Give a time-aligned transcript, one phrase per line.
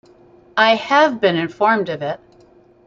[0.57, 2.19] I have been informed of it.